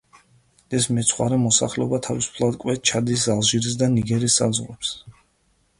[0.77, 4.97] ეს მეცხვარე მოსახლეობა თავისუფლად კვეთს ჩადის, ალჟირის და ნიგერის საზღვრებს.